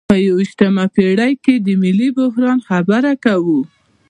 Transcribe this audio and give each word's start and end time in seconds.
په 0.09 0.15
یویشتمه 0.27 0.85
پیړۍ 0.95 1.33
کې 1.43 1.53
د 1.65 1.67
ملي 1.81 2.09
بحران 2.17 2.59
خبره 2.69 3.11
کوو. 3.23 3.59